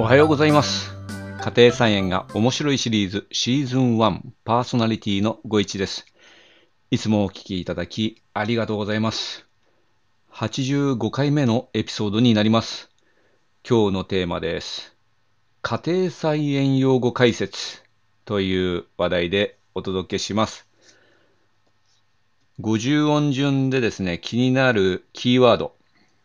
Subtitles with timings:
[0.00, 0.94] おはようございます。
[1.40, 6.06] 家庭菜園が面白いシリーズシーズン1パーソナリティのご一です。
[6.92, 9.44] いつもお聞きいただきありがとうございます。
[10.32, 12.90] 85回目のエピソードになります。
[13.68, 14.94] 今日のテーマです。
[15.62, 17.82] 家庭菜園用語解説
[18.24, 20.68] という話題でお届けします。
[22.60, 25.74] 50音順でですね、気になるキーワード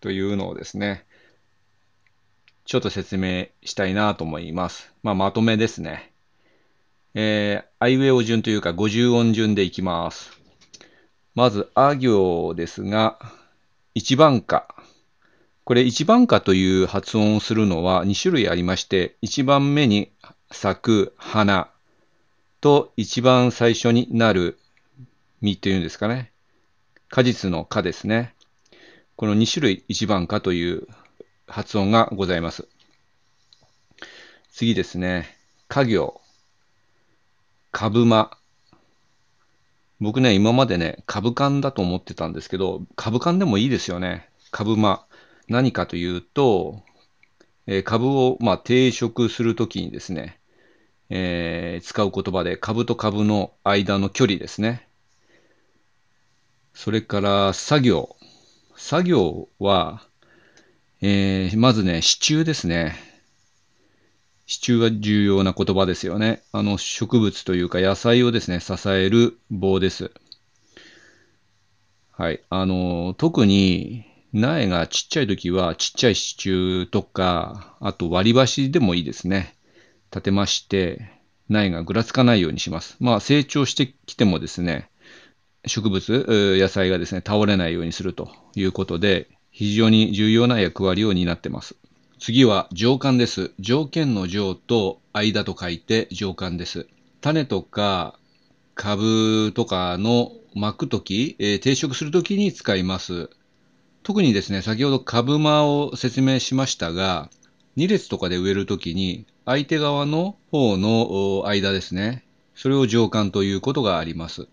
[0.00, 1.04] というのをですね、
[2.68, 4.92] ちょっと説明したいなと思います。
[5.02, 6.12] まあ、まとめですね。
[7.14, 10.38] えー、あいうえお順というか50音順でいきます。
[11.34, 13.18] まず、あ行ですが、
[13.94, 14.68] 一番花。
[15.64, 20.12] これ、一番花という発音をするのは2種類ありまして、一番目に
[20.50, 21.70] 咲く花
[22.60, 24.58] と一番最初になる
[25.40, 26.32] 実というんですかね。
[27.08, 28.34] 果実の果ですね。
[29.16, 30.86] この2種類一番花という
[31.48, 32.68] 発音がございます。
[34.50, 35.36] 次ですね。
[35.68, 36.20] 家業。
[37.72, 38.36] 株間。
[40.00, 44.28] 僕ね、今までね、株間だと思ってたんですけど、株間でもいいですよね。
[44.50, 45.04] 株間。
[45.48, 46.82] 何かというと、
[47.66, 50.38] えー株を、まあ、定食するときにですね、
[51.10, 54.88] えー使う言葉で株と株の間の距離ですね。
[56.74, 58.16] それから作業。
[58.76, 60.07] 作業は、
[61.00, 62.96] えーまずね、支柱ですね。
[64.46, 66.42] 支柱は重要な言葉ですよね。
[66.52, 70.10] あの、植物というか野菜をですね、支える棒です。
[72.12, 72.40] はい。
[72.50, 79.54] あの、特に苗がちっちゃい時は、ちっちゃい支柱とか、あと割り箸でもいいですね。
[80.10, 81.12] 立てまして、
[81.48, 82.96] 苗がぐらつかないようにします。
[82.98, 84.90] まあ、成長してきてもですね、
[85.66, 91.74] 植物、野菜がですね、倒れないようにするということで、非常に重要な役割を担ってます。
[92.20, 93.50] 次は条間です。
[93.58, 96.86] 条件の条と間と書いて条間です。
[97.20, 98.20] 種とか
[98.76, 103.30] 株とかの巻くとき、えー定食するときに使います。
[104.04, 107.28] 特にですね、先ほど株間を説明しましたが、
[107.76, 112.24] 2列とかで植えるときに、相手側の方の間ですね。
[112.54, 114.46] それを条間ということがあります。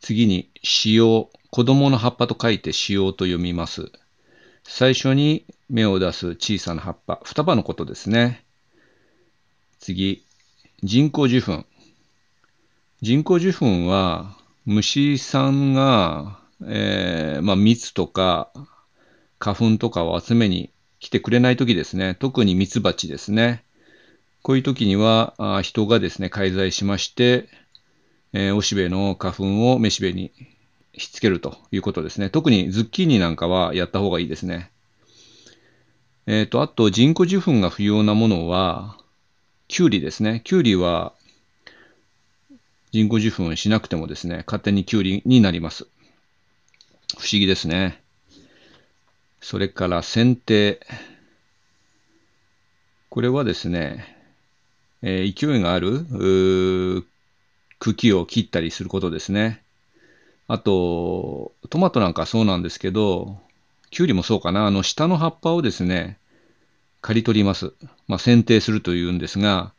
[0.00, 1.28] 次に、子葉。
[1.52, 3.92] 子供の葉っぱと書いて子葉と読みます。
[4.64, 7.20] 最初に芽を出す小さな葉っぱ。
[7.24, 8.44] 双葉のことですね。
[9.78, 10.24] 次、
[10.82, 11.64] 人工授粉。
[13.00, 18.52] 人工授粉は、虫さんが、えーまあ、蜜とか
[19.40, 22.14] 花粉とかを集めに来てくれないときですね。
[22.20, 23.64] 特に蜜蜂ですね。
[24.42, 27.48] こういう時には、あ人がですね、介在しまして、
[28.32, 30.32] えーおしべの花粉をめしべに
[30.92, 32.30] ひっつけるということですね。
[32.30, 34.70] 特にズッキーニなんかはやった方がいいですね。
[36.26, 38.96] えっ、と、あと人工授粉が不要なものは、
[39.68, 40.42] キュウリですね。
[40.44, 41.14] キュウリは
[42.92, 45.84] 人工授粉しなくてもですね、勝手にキュウリになります。
[47.18, 48.02] 不思議ですね。
[49.40, 50.78] それから剪定。
[53.08, 54.16] これはですね、
[55.00, 57.06] えー勢いがある
[57.78, 59.62] 茎を切ったりすることですね。
[60.48, 63.38] あと、トマトなんかそうなんですけど、
[63.90, 66.18] キュウリもそうかな、あの下の葉っぱをですね、
[67.00, 67.72] 刈り取ります。
[68.06, 69.72] まあ、剪定するというんですが、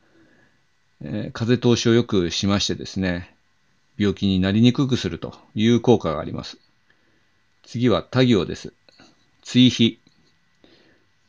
[1.01, 3.35] えー風通しを良くしましてですね、
[3.97, 6.57] 病気になりにくくするという効果があります。
[7.63, 8.73] 次は他行です。
[9.41, 9.99] 追肥。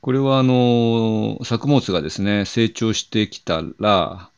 [0.00, 4.30] これはあの作物がですね、成長してきたら、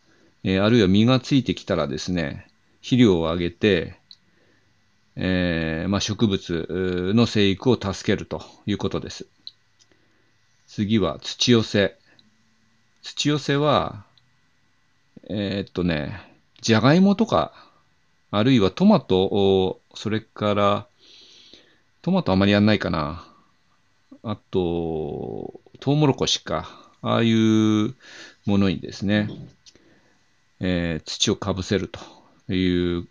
[0.44, 2.46] えーあるいは実がついてきたらですね、
[2.80, 3.98] 肥料をあげて、
[5.16, 9.27] えーまあ、植物の生育を助けるということです。
[10.66, 11.97] 次は土寄せ。
[13.03, 14.04] 土寄せは、
[15.28, 16.21] えーっとね、
[16.60, 17.53] じゃがいもとか、
[18.31, 20.87] あるいはトマトを、それから、
[22.03, 23.27] トマトあまりやんないかな。
[24.22, 26.69] あと、トウモロコシか。
[27.03, 27.95] ああいう
[28.47, 29.30] ものにですね、
[30.60, 33.09] えー土をかぶせるという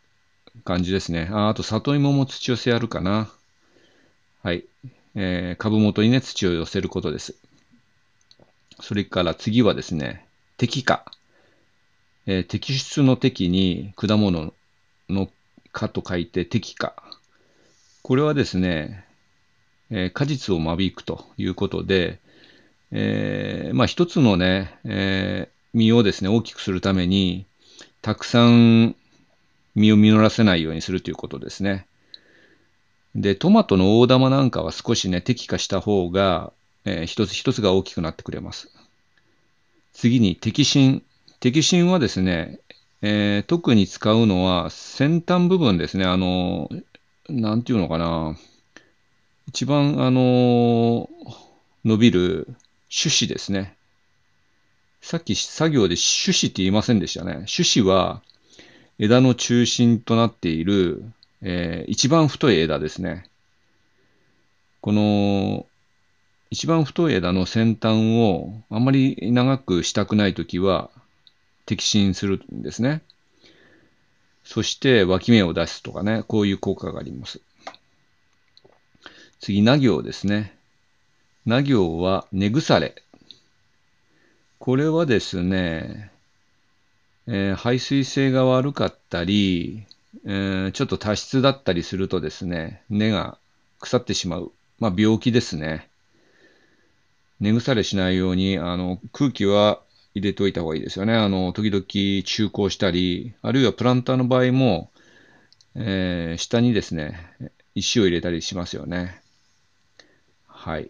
[0.63, 1.29] 感じですね。
[1.31, 3.29] ああと、里芋も土寄せやるかな。
[4.43, 4.63] はい。
[5.15, 7.35] えー株元にね、土を寄せることです。
[8.81, 10.25] それから次はですね、
[10.57, 11.05] 適化。
[12.25, 14.53] えー摘出の適に果物
[15.09, 15.29] の
[15.71, 16.95] 果と書いて適化。
[18.01, 19.05] これはですね、
[19.89, 22.19] えー果実を間引くということで、
[22.91, 27.45] えーまあ一つのね、えー実をですね、大きくするために、
[28.01, 28.95] たくさん
[29.75, 31.85] 実を実らせないようにするということですね。
[33.15, 36.51] で、トマトの大玉なんかは少しね、適化した方が、
[36.85, 38.69] えー一つ一つが大きくなってくれます。
[39.93, 41.03] 次に摘心。
[41.39, 42.59] 摘心はですね、
[43.01, 46.05] えー、特に使うのは先端部分ですね。
[46.05, 46.69] あの、
[47.29, 48.37] なんていうのかな。
[49.47, 51.09] 一番、あの、
[51.85, 52.47] 伸びる
[52.89, 53.75] 種子ですね。
[55.01, 57.45] さっき作業で種子って言いませんでしたね。
[57.47, 58.21] 種子は
[58.97, 61.03] 枝の中心となっている、
[61.41, 63.29] えー、一番太い枝ですね。
[64.81, 65.65] この
[66.51, 70.89] 一番太い枝の先端をあまり長くしたくないときは
[71.65, 73.01] 摘心するんですね。
[74.43, 77.41] そして脇芽を出すとかね、こういう効果があります。
[79.39, 80.55] 次、な行ですね。
[81.45, 82.95] な行は根腐れ。
[84.59, 86.11] これはですね、
[87.27, 89.83] えー、排水性が悪かったり、
[90.25, 93.37] えー、ちょっと多湿だったりするとですね、根が
[93.79, 94.51] 腐ってしまう。
[94.79, 95.89] まあ病気ですね。
[97.39, 99.81] 根腐れしないように、あの、空気は
[100.13, 101.13] 入れておいた方がいいですよね。
[101.13, 101.83] あの、時々
[102.23, 104.91] 中耕したり、あるいはプランターの場合も、
[105.75, 107.29] えー、下にですね、
[107.75, 109.21] 石を入れたりしますよね。
[110.47, 110.89] はい。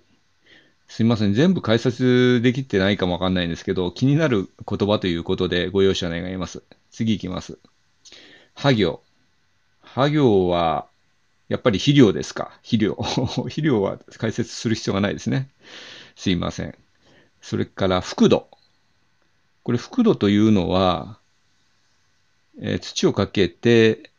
[0.88, 1.34] すいません。
[1.34, 6.64] 全部解説できてないかもわかんないんですけど、気になる言葉ということでご容赦願います。
[6.92, 7.58] 次行きます。
[8.54, 9.02] は行。
[9.82, 10.88] は行は、
[11.50, 12.52] やっぱり肥料ですか？
[12.64, 12.96] 肥料。
[13.02, 15.50] 肥料は解説する必要がないですね。
[16.16, 16.76] すいません。
[17.42, 18.48] それから、覆土。
[19.64, 21.20] これ、覆土というのは、
[22.62, 24.12] えー、土をかけて、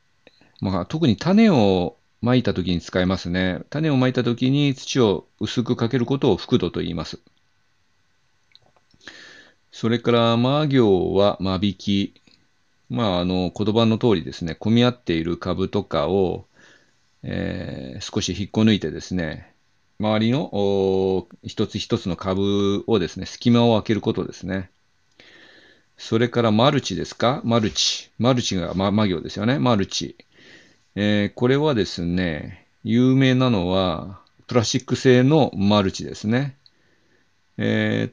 [0.61, 1.96] まあ、特に種を
[2.27, 3.61] まいたときに使いますね。
[3.71, 7.21] 種をまいたときに土を薄くかけることを覆土と言います。
[9.71, 12.15] それから、魔行は間引き。
[12.91, 16.47] まあ、あの、言葉の通りですね、混み合っている株とかを、
[17.23, 19.53] えー、少し引っこ抜いてですね、
[20.01, 24.71] 周りの一つ一つの株をですね、隙間を空けることですね。
[25.97, 27.41] それからマルチですか？
[27.45, 28.11] マルチ。
[28.19, 29.59] マルチが、ま、魔行ですよね。
[29.61, 30.17] マルチ。
[30.99, 36.57] えー、これはですね、有名なのは、プラスチック製のマルチですね。
[37.59, 38.13] えー、っ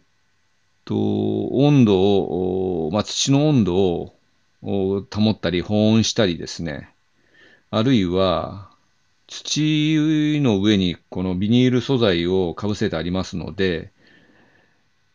[0.83, 4.13] と、温度を、まあ、土の温度を
[4.61, 6.89] 保ったり保温したりですね。
[7.71, 8.69] あるいは、
[9.27, 13.93] 土の上にこのビニール素材をかぶせてありますので、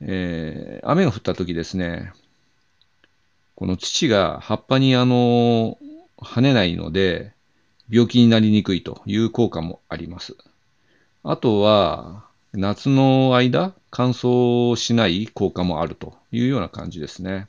[0.00, 2.14] えー、雨が降った時ですね、
[3.56, 5.76] この土が葉っぱにあの、
[6.16, 7.36] 跳ねないので、
[7.90, 10.36] 病気になりにくいという効果もあります。
[11.22, 17.46] あとは、夏の間、乾燥しない効果もあるというような感じですね。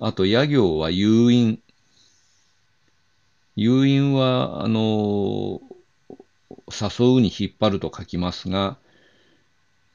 [0.00, 1.60] あと、野行は誘引。
[3.54, 5.60] 誘引は、あの、
[6.68, 8.76] 誘うに引っ張ると書きますが、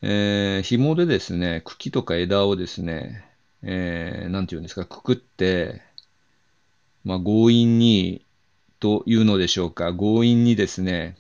[0.01, 3.23] えー、紐でですね、茎とか枝をですね、
[3.61, 5.83] えー、なんていうんですか、くくって、
[7.03, 8.25] まあ、強引に、
[8.79, 11.17] というのでしょうか、強引にですね、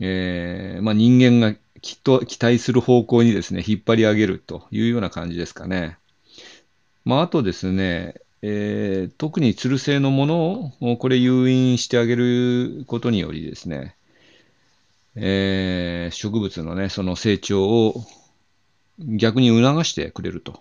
[0.00, 5.98] えー、まあ、人間がきっと期待する方向にですね、引っ張り上げるというような感じですかね。
[7.04, 13.96] まあ、あとですね、えー、特につる性のものをこれ誘引してあげることによりですね、
[15.14, 18.04] えー、植物のね、その成長を
[18.98, 20.60] 逆に促してくれると。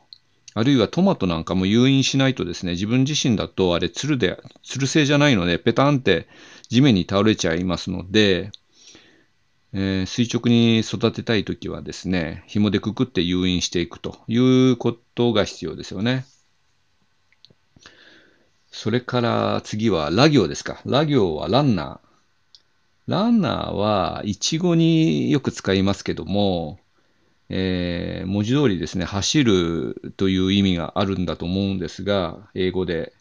[0.55, 6.27] あるいはトマトなんかも誘引しないとですね、自分自身だとあれつるで、つる性じゃないので、ペタンって
[6.69, 8.51] 地面に倒れちゃいますので、
[9.71, 14.37] えー、垂直に育てたいときはですね、紐でくくって誘引していくとい
[14.71, 16.25] うことが必要ですよね。
[18.71, 20.81] それから次はラ行ですか。
[20.85, 22.09] ラ行はランナー。
[23.07, 26.79] ランナーは、イチゴによく使いますけども、
[27.49, 33.13] えー、文字通りですね、走るという意味があるんだと思うんですが、英語で。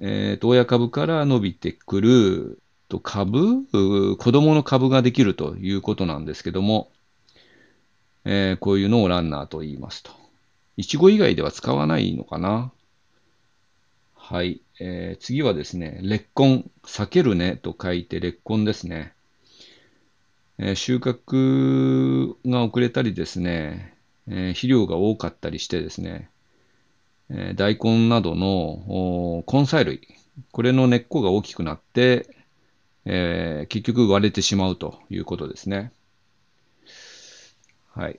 [0.00, 2.58] えー、と、親株から伸びてくる
[2.88, 3.64] と株
[4.16, 6.90] 子供の株ができるということなんですけども、
[8.24, 10.10] えー、こういうのをランナーと言いますと。
[10.76, 12.72] イチゴ以外では使わないのかな
[14.14, 14.60] はい。
[14.80, 16.64] えー、次はですね、劣根。
[16.84, 19.12] 避けるねと書いて劣根ですね。
[20.58, 23.94] え、収穫が遅れたりですね、
[24.28, 26.30] え、肥料が多かったりしてですね、
[27.30, 30.06] え、大根などの根菜類、
[30.52, 32.36] これの根っこが大きくなって、
[33.04, 35.92] えー、結局割れてしまうということですね。
[37.92, 38.18] はい。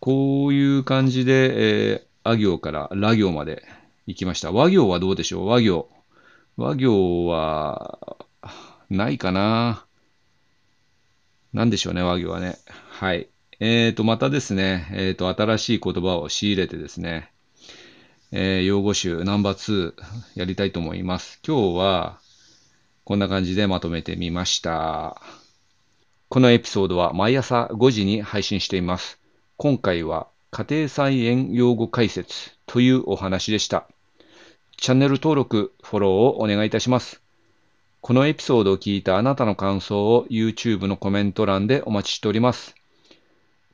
[0.00, 3.62] こういう感じで、えー、あ行からら行まで
[4.06, 4.52] 行きました。
[4.52, 5.46] 和行はどうでしょう？
[5.46, 5.88] 和行。
[6.56, 8.16] 和行は、
[8.90, 9.86] ないかな。
[11.56, 12.58] なんでしょうね、和行はね。
[12.90, 13.30] はい。
[13.60, 17.32] えーと、またですね、えーと、新しい言葉を仕入れてですね、
[18.30, 21.40] えー、用語集ナンバー2やりたいと思います。
[21.46, 22.20] 今日は
[23.04, 25.22] こんな感じでまとめてみました。
[26.28, 29.18] このエピソードは毎朝5時に配信しています。
[29.56, 33.88] 今回は家庭菜園用語解説というお話でした。
[34.76, 37.22] チャンネル登録、フォローをお願いいたします。
[38.00, 42.74] このエピソードを聞いたあなたの感想を YouTube のコメント欄でお待ちしております。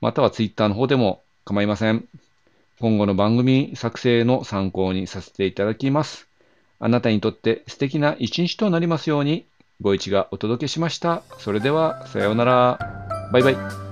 [0.01, 2.07] または Twitter の方でも構いません。
[2.81, 6.27] 今後の番組作成の参考にさせていただきます。
[6.81, 9.47] あなたにとって素敵な一日となりますように、
[9.81, 11.23] ご一がお届けしました。
[11.39, 12.79] それでは、さようなら。
[13.33, 13.92] バイバイ。